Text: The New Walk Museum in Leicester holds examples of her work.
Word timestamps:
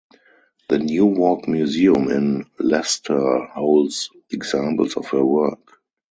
The 0.69 0.79
New 0.79 1.05
Walk 1.05 1.47
Museum 1.47 2.09
in 2.09 2.45
Leicester 2.57 3.45
holds 3.53 4.09
examples 4.31 4.97
of 4.97 5.05
her 5.09 5.23
work. 5.23 5.79